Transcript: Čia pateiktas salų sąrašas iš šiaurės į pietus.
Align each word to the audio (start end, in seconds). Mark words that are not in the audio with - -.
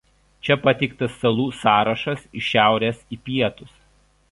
Čia 0.45 0.55
pateiktas 0.61 1.19
salų 1.25 1.45
sąrašas 1.59 2.25
iš 2.41 2.49
šiaurės 2.55 3.05
į 3.17 3.21
pietus. 3.29 3.79